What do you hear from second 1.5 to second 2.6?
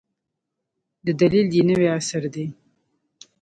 یې نوی عصر دی.